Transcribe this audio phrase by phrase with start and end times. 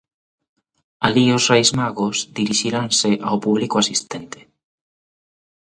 [1.05, 4.39] Alí os Reis Magos dirixiranse ao público asistente.